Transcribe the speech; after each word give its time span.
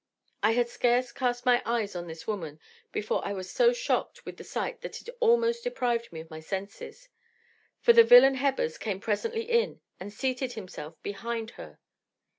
I 0.41 0.53
had 0.53 0.67
scarce 0.67 1.11
cast 1.11 1.45
my 1.45 1.61
eyes 1.63 1.95
on 1.95 2.07
this 2.07 2.25
woman 2.25 2.59
before 2.91 3.21
I 3.23 3.33
was 3.33 3.51
so 3.51 3.71
shocked 3.71 4.25
with 4.25 4.37
the 4.37 4.43
sight 4.43 4.81
that 4.81 4.99
it 4.99 5.09
almost 5.19 5.63
deprived 5.63 6.11
me 6.11 6.19
of 6.19 6.31
my 6.31 6.39
senses; 6.39 7.07
for 7.81 7.93
the 7.93 8.03
villain 8.03 8.37
Hebbers 8.37 8.79
came 8.79 8.99
presently 8.99 9.43
in 9.43 9.79
and 9.99 10.11
seated 10.11 10.53
himself 10.53 10.95
behind 11.03 11.51
her. 11.51 11.77